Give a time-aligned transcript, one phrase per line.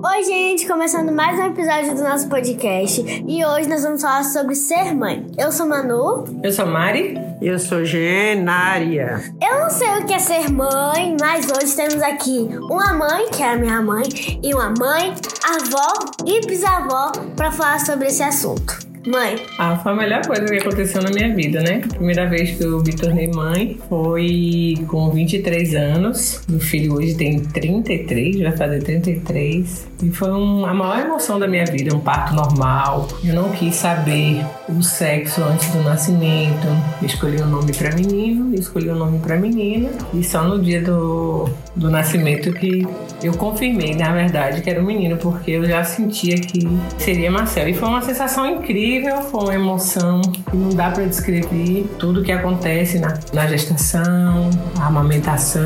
[0.00, 4.54] Oi, gente, começando mais um episódio do nosso podcast e hoje nós vamos falar sobre
[4.54, 5.26] ser mãe.
[5.36, 6.24] Eu sou Manu.
[6.40, 7.18] Eu sou Mari.
[7.42, 9.20] Eu sou Genária.
[9.42, 13.42] Eu não sei o que é ser mãe, mas hoje temos aqui uma mãe, que
[13.42, 14.04] é a minha mãe,
[14.40, 15.92] e uma mãe, avó
[16.24, 18.87] e bisavó para falar sobre esse assunto.
[19.08, 19.36] Mãe.
[19.58, 21.80] Ah, foi a melhor coisa que aconteceu na minha vida, né?
[21.82, 26.42] A primeira vez que eu me tornei mãe foi com 23 anos.
[26.46, 29.88] Meu filho hoje tem 33, vai fazer 33.
[30.02, 33.08] E foi um, a maior emoção da minha vida, um parto normal.
[33.24, 36.68] Eu não quis saber o sexo antes do nascimento.
[37.02, 39.88] Escolhi o um nome para menino, escolhi o um nome para menina.
[40.12, 42.86] E só no dia do, do nascimento que
[43.22, 46.60] eu confirmei, na verdade, que era um menino, porque eu já sentia que
[46.98, 47.68] seria Marcelo.
[47.68, 48.97] E foi uma sensação incrível,
[49.30, 54.86] foi uma emoção que não dá para descrever tudo que acontece na, na gestação, a
[54.86, 55.62] amamentação.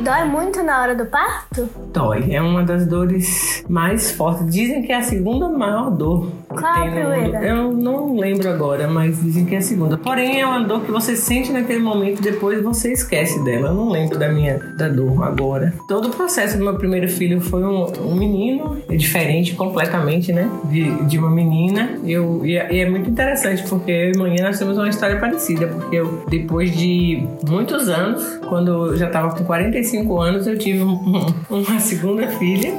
[0.00, 1.68] Dói muito na hora do parto?
[1.92, 2.32] Dói.
[2.32, 4.44] É uma das dores mais forte.
[4.44, 6.30] Dizem que é a segunda maior dor.
[6.54, 7.44] Qual a primeira?
[7.44, 9.96] Eu não lembro agora, mas dizem que é a segunda.
[9.96, 13.68] Porém, é uma dor que você sente naquele momento e depois você esquece dela.
[13.68, 15.72] Eu não lembro da minha da dor agora.
[15.88, 20.48] Todo o processo do meu primeiro filho foi um, um menino, é diferente completamente, né?
[20.64, 21.98] De, de uma menina.
[22.04, 25.18] Eu, e, é, e é muito interessante porque eu e manhã nós temos uma história
[25.18, 25.66] parecida.
[25.66, 30.82] Porque eu, depois de muitos anos, quando eu já estava com 45 anos, eu tive
[30.82, 32.74] um, uma segunda filha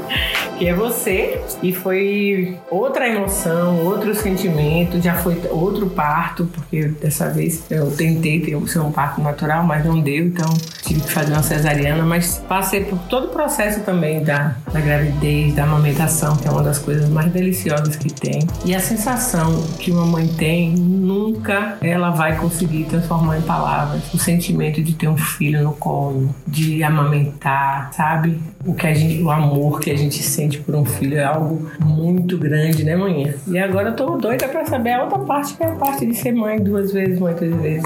[0.57, 1.41] que é você.
[1.61, 8.39] E foi outra emoção, outro sentimento, já foi outro parto, porque dessa vez eu tentei
[8.39, 12.43] ter ser um parto natural, mas não deu, então tive que fazer uma cesariana, mas
[12.47, 16.79] passei por todo o processo também da, da gravidez, da amamentação, que é uma das
[16.79, 18.47] coisas mais deliciosas que tem.
[18.65, 24.17] E a sensação que uma mãe tem, nunca ela vai conseguir transformar em palavras o
[24.17, 28.39] sentimento de ter um filho no colo, de amamentar, sabe?
[28.65, 31.69] O que a gente, o amor que a gente sente por um filho é algo
[31.79, 33.33] muito grande, né, mãe?
[33.47, 36.13] E agora eu tô doida pra saber a outra parte, que é a parte de
[36.13, 37.83] ser mãe duas vezes, muitas vezes.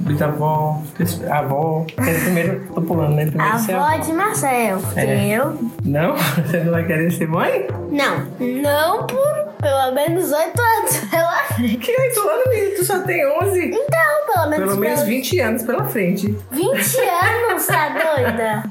[0.00, 0.82] Bisavó,
[1.30, 1.86] avó.
[2.24, 3.26] Primeiro, tô pulando, né?
[3.26, 5.38] Primeiro avó de Marcel, é.
[5.38, 5.58] eu.
[5.84, 6.16] Não?
[6.46, 7.66] Você não vai querer ser mãe?
[7.90, 8.26] Não.
[8.38, 11.76] Não por pelo menos oito anos pela frente.
[11.78, 12.76] Que oito anos, menino?
[12.76, 13.64] Tu só tem onze?
[13.66, 14.66] Então, pelo menos.
[14.68, 15.10] Pelo menos pela...
[15.10, 16.38] 20 anos pela frente.
[16.50, 18.62] 20 anos, tá doida?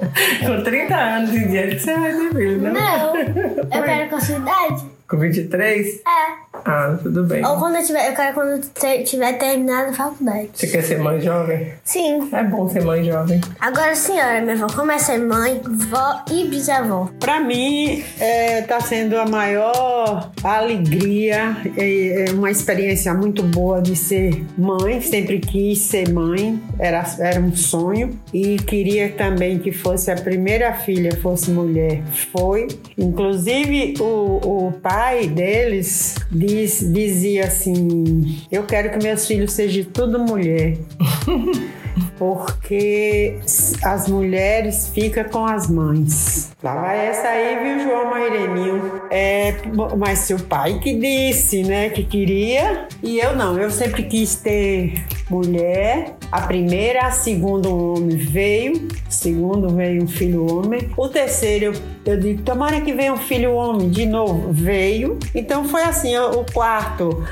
[0.46, 2.74] Com 30 anos em diante você vai ter filho, não?
[2.74, 3.18] Não.
[3.18, 4.86] Eu quero com a sua idade.
[5.10, 5.88] Com 23?
[5.88, 6.43] É.
[6.66, 7.46] Ah, tudo bem.
[7.46, 10.50] Ou quando eu tiver, eu quero quando eu tiver terminado a faculdade.
[10.54, 11.74] Você quer ser mãe jovem?
[11.84, 12.30] Sim.
[12.32, 13.42] É bom ser mãe jovem.
[13.60, 17.10] Agora, senhora, minha avó, como é ser mãe, vó e bisavó?
[17.20, 23.96] Pra mim, é, tá sendo a maior alegria, é, é uma experiência muito boa de
[23.96, 25.02] ser mãe.
[25.02, 28.18] Sempre quis ser mãe, era, era um sonho.
[28.34, 32.02] E queria também que fosse a primeira filha, fosse mulher.
[32.32, 32.68] Foi.
[32.98, 36.16] Inclusive, o, o pai deles
[36.54, 40.78] diz, dizia assim: Eu quero que meus filhos sejam tudo mulher.
[42.18, 43.38] porque
[43.84, 46.52] as mulheres ficam com as mães.
[46.64, 49.02] Lá vai essa aí, viu, João Maireninho?
[49.12, 49.56] É,
[49.98, 53.60] mas seu pai que disse, né, que queria, e eu não.
[53.60, 54.94] Eu sempre quis ter
[55.34, 56.16] mulher.
[56.32, 58.88] A primeira, a segunda, um homem veio.
[59.10, 60.90] O segundo veio um filho homem.
[60.96, 61.74] O terceiro,
[62.06, 64.52] eu, digo, tomara que venha um filho homem de novo.
[64.52, 65.18] Veio.
[65.34, 67.24] Então foi assim, o quarto,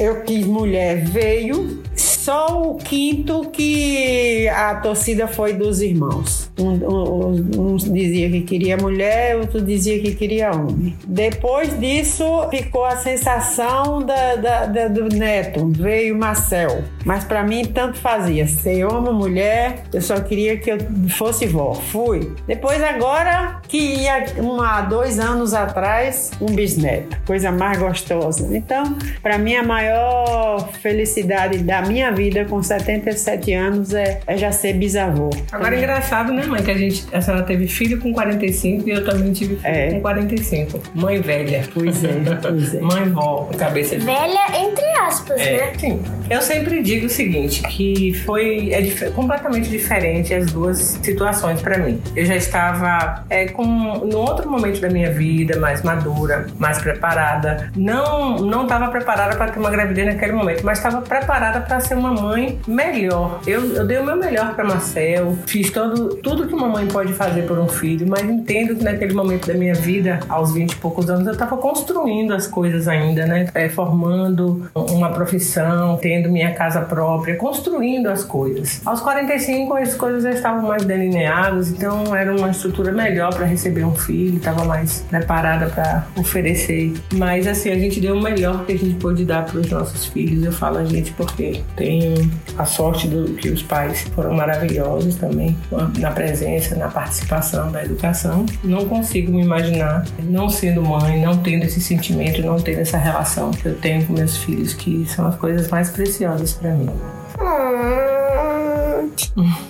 [0.00, 1.82] eu quis mulher, veio.
[1.94, 6.43] Só o quinto que a torcida foi dos irmãos.
[6.58, 10.96] Um, um, dizia que queria mulher, outro dizia que queria homem.
[11.06, 15.68] Depois disso, ficou a sensação da, da, da do neto.
[15.76, 16.84] Veio Marcel.
[17.04, 18.46] Mas para mim, tanto fazia.
[18.46, 20.78] Se eu amo mulher, eu só queria que eu
[21.10, 21.74] fosse vó.
[21.74, 22.32] Fui.
[22.46, 27.16] Depois, agora, que ia uma, dois anos atrás, um bisneto.
[27.26, 28.56] Coisa mais gostosa.
[28.56, 34.52] Então, para mim, a maior felicidade da minha vida com 77 anos é, é já
[34.52, 35.30] ser bisavô.
[35.50, 36.62] Agora é engraçado, né, mãe?
[36.62, 39.90] Que a gente, a senhora teve filho com 45 e eu também tive filho é.
[39.92, 40.80] com 45.
[40.94, 41.64] Mãe velha.
[41.72, 42.80] Pois é, pois é.
[42.80, 44.04] Mãe vó, cabeça de.
[44.04, 45.72] Velha, entre aspas, é, né?
[45.78, 46.02] Sim.
[46.28, 51.78] Eu sempre digo o seguinte, que foi é dif completamente diferente as duas situações para
[51.78, 52.00] mim.
[52.16, 57.70] Eu já estava é, com no outro momento da minha vida, mais madura, mais preparada.
[57.76, 61.94] Não não estava preparada para ter uma gravidez naquele momento, mas estava preparada para ser
[61.94, 63.40] uma mãe melhor.
[63.46, 67.12] Eu, eu dei o meu melhor para Marcel, fiz todo, tudo que uma mãe pode
[67.12, 70.76] fazer por um filho, mas entendo que naquele momento da minha vida, aos 20 e
[70.76, 73.48] poucos anos, eu estava construindo as coisas ainda, né?
[73.54, 78.80] É, formando uma profissão, tendo tendo minha casa própria, construindo as coisas.
[78.84, 83.84] Aos 45 as coisas já estavam mais delineadas, então era uma estrutura melhor para receber
[83.84, 86.94] um filho, estava mais preparada para oferecer.
[87.14, 90.06] Mas assim, a gente deu o melhor que a gente pôde dar para os nossos
[90.06, 90.44] filhos.
[90.44, 95.56] Eu falo a gente porque tenho a sorte do que os pais foram maravilhosos também
[95.98, 98.46] na presença, na participação da educação.
[98.62, 103.50] Não consigo me imaginar não sendo mãe, não tendo esse sentimento, não tendo essa relação
[103.50, 106.03] que eu tenho com meus filhos, que são as coisas mais preciosas
[106.52, 107.23] para mim.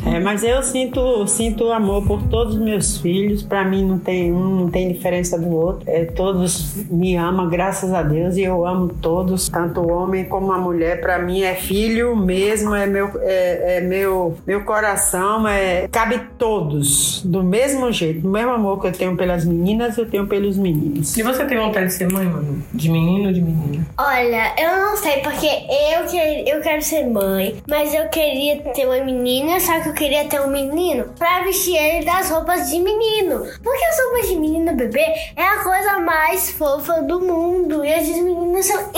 [0.06, 3.42] É, mas eu sinto, sinto amor por todos os meus filhos.
[3.42, 5.82] Para mim não tem um, não tem diferença do outro.
[5.86, 10.52] É, todos me amam, graças a Deus, e eu amo todos, tanto o homem como
[10.52, 11.00] a mulher.
[11.00, 17.22] Para mim é filho mesmo, é meu, é, é, meu, meu coração, é cabe todos
[17.24, 21.16] do mesmo jeito, do mesmo amor que eu tenho pelas meninas, eu tenho pelos meninos.
[21.16, 22.62] E você tem vontade de ser mãe, mano?
[22.72, 23.86] De menino ou de menina?
[23.96, 28.86] Olha, eu não sei, porque eu, que, eu quero ser mãe, mas eu queria ter
[28.86, 32.78] uma menina, só que eu queria ter um menino pra vestir ele das roupas de
[32.80, 33.46] menino.
[33.62, 35.04] Porque as roupas de menino bebê
[35.36, 37.84] é a coisa mais fofa do mundo.
[37.84, 38.90] E as meninas são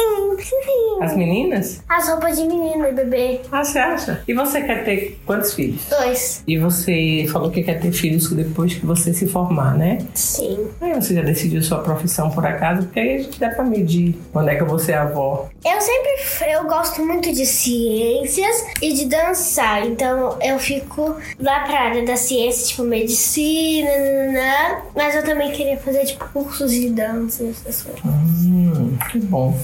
[1.01, 1.83] As meninas?
[1.89, 3.41] As roupas de menino bebê.
[3.51, 4.23] Ah, você acha?
[4.27, 5.83] E você quer ter quantos filhos?
[5.89, 6.43] Dois.
[6.47, 9.99] E você falou que quer ter filhos depois que você se formar, né?
[10.15, 10.69] Sim.
[10.81, 12.83] Aí você já decidiu sua profissão por acaso?
[12.83, 15.49] Porque aí a gente dá pra medir quando é que eu vou ser avó.
[15.65, 16.17] Eu sempre
[16.53, 19.87] eu gosto muito de ciências e de dançar.
[19.87, 25.77] Então eu fico lá pra área da ciência, tipo medicina, nanana, mas eu também queria
[25.77, 28.03] fazer tipo cursos de dança essas coisas.
[28.45, 29.59] Hum, que bom.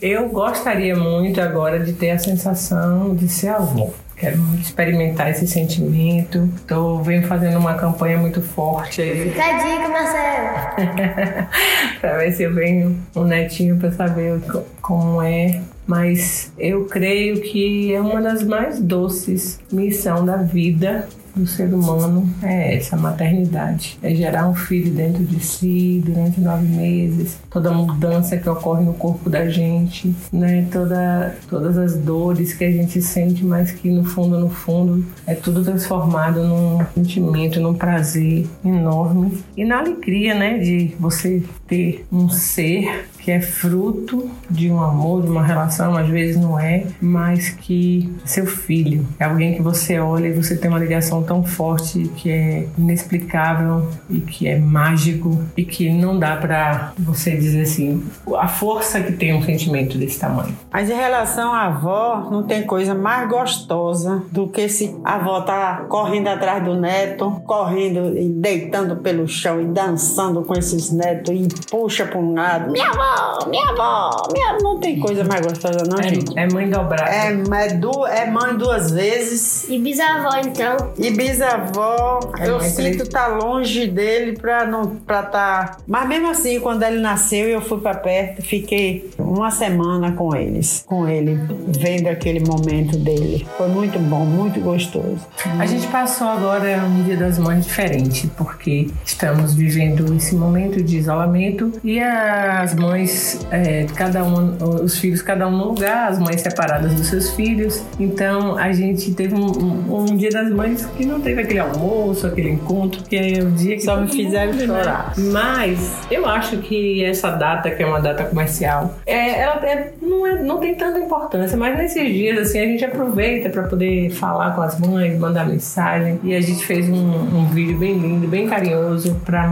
[0.00, 3.90] Eu gostaria muito agora de ter a sensação de ser avó.
[4.16, 6.48] Quero experimentar esse sentimento.
[6.68, 9.28] Tô venho fazendo uma campanha muito forte aí.
[9.30, 11.48] Fica a dica, Marcelo.
[12.00, 15.60] pra ver se eu venho um netinho pra saber co- como é.
[15.86, 22.28] Mas eu creio que é uma das mais doces missão da vida do ser humano
[22.42, 23.98] é essa, a maternidade.
[24.02, 28.84] É gerar um filho dentro de si durante nove meses, toda a mudança que ocorre
[28.84, 30.66] no corpo da gente, né?
[30.70, 35.34] Toda, todas as dores que a gente sente, mas que no fundo, no fundo, é
[35.34, 40.58] tudo transformado num sentimento, num prazer enorme e na alegria, né?
[40.58, 46.08] De você ter um ser que é fruto de um amor, de uma relação, às
[46.08, 50.68] vezes não é, mas que seu filho é alguém que você olha e você tem
[50.68, 56.36] uma ligação tão forte que é inexplicável e que é mágico e que não dá
[56.36, 58.02] pra você dizer assim
[58.36, 60.56] a força que tem um sentimento desse tamanho.
[60.72, 65.40] Mas em relação à avó, não tem coisa mais gostosa do que se a avó
[65.42, 71.34] tá correndo atrás do neto, correndo e deitando pelo chão e dançando com esses netos
[71.34, 72.72] e puxa para um lado.
[72.72, 74.58] Minha avó, minha avó, minha...
[74.62, 76.38] não tem coisa mais gostosa não, gente.
[76.38, 77.10] É, é mãe dobrada.
[77.10, 77.32] É,
[77.66, 78.06] é, du...
[78.06, 80.76] é mãe duas vezes E bisavó, então.
[80.98, 82.20] e bisavó.
[82.38, 85.76] É eu sinto estar longe dele pra não pra tá.
[85.86, 90.82] Mas mesmo assim, quando ele nasceu, eu fui pra perto, fiquei uma semana com eles,
[90.86, 91.38] com ele,
[91.68, 93.46] vendo aquele momento dele.
[93.56, 95.20] Foi muito bom, muito gostoso.
[95.58, 100.98] A gente passou agora um Dia das Mães diferente, porque estamos vivendo esse momento de
[100.98, 106.40] isolamento e as mães, é, cada uma, os filhos, cada um no lugar, as mães
[106.40, 107.82] separadas dos seus filhos.
[107.98, 112.26] Então a gente teve um, um- um Dia das Mães que não teve aquele almoço,
[112.26, 114.66] aquele encontro, que é o dia que Só me fizeram né?
[114.66, 115.12] chorar.
[115.16, 120.26] Mas eu acho que essa data, que é uma data comercial, é, ela é- não,
[120.26, 124.54] é- não tem tanta importância, mas nesses dias assim a gente aproveita para poder falar
[124.54, 126.18] com as mães, mandar mensagem.
[126.24, 129.42] E a gente fez um, um vídeo bem lindo, bem carinhoso pra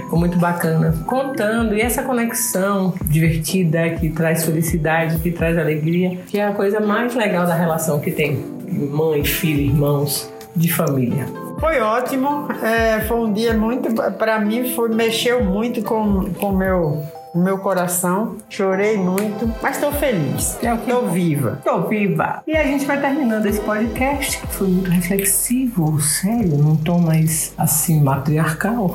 [0.00, 6.38] ficou muito bacana, contando e essa conexão divertida que traz felicidade, que traz alegria, que
[6.38, 8.38] é a coisa mais legal da relação que tem
[8.70, 11.26] mãe, filho, irmãos, de família.
[11.58, 17.04] Foi ótimo, é, foi um dia muito, pra mim, foi, mexeu muito com o meu,
[17.34, 18.36] meu coração.
[18.48, 20.58] Chorei muito, mas estou feliz.
[20.62, 21.60] É Estou viva.
[21.62, 22.42] Tô viva!
[22.46, 27.52] E a gente vai terminando esse podcast, que foi muito reflexivo, sério, num tom mais
[27.58, 28.94] assim, matriarcal.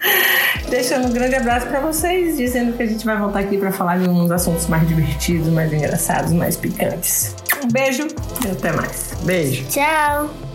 [0.70, 3.98] Deixando um grande abraço pra vocês, dizendo que a gente vai voltar aqui pra falar
[3.98, 7.36] de uns assuntos mais divertidos, mais engraçados, mais picantes.
[7.62, 8.08] Um beijo
[8.42, 9.14] e até mais.
[9.22, 9.66] Beijo.
[9.68, 10.49] Tchau.